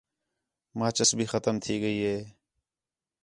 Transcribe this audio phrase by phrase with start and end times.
[0.79, 2.17] ماچس بھی ختم تھی ڳئی ہے